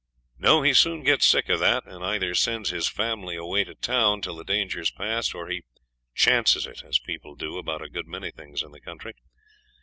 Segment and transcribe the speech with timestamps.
[0.39, 4.21] No, he soon gets sick of that, and either sends his family away to town
[4.23, 5.61] till the danger's past, or he
[6.15, 9.13] 'chances it', as people do about a good many things in the country.